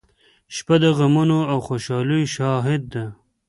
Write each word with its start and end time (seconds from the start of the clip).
•شپه 0.55 0.75
د 0.83 0.85
غمونو 0.97 1.39
او 1.51 1.57
خوشالیو 1.67 2.31
شاهد 2.35 2.81
ده. 2.93 3.03